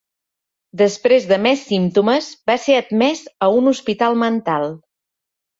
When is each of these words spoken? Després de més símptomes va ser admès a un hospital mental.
Després 0.81 1.27
de 1.31 1.37
més 1.43 1.65
símptomes 1.73 2.31
va 2.53 2.57
ser 2.63 2.79
admès 2.79 3.21
a 3.49 3.51
un 3.61 3.73
hospital 3.75 4.19
mental. 4.27 4.71